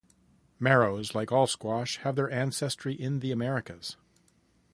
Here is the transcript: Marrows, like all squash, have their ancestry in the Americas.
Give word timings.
Marrows, 0.59 1.13
like 1.13 1.31
all 1.31 1.45
squash, 1.45 1.97
have 1.97 2.15
their 2.15 2.31
ancestry 2.31 2.95
in 2.99 3.19
the 3.19 3.31
Americas. 3.31 3.97